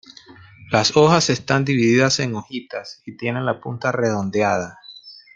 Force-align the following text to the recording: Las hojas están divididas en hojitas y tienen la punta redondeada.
Las 0.71 0.97
hojas 0.97 1.29
están 1.29 1.63
divididas 1.63 2.19
en 2.21 2.33
hojitas 2.33 3.03
y 3.05 3.17
tienen 3.17 3.45
la 3.45 3.61
punta 3.61 3.91
redondeada. 3.91 4.79